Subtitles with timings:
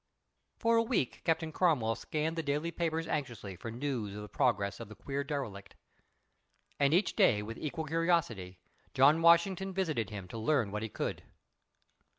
[0.57, 4.79] For a week Captain Cromwell scanned the daily papers anxiously for news of the progress
[4.79, 5.75] of the queer derelict.
[6.79, 8.57] And each day, with equal curiosity,
[8.95, 11.21] John Washington visited him to learn what he could.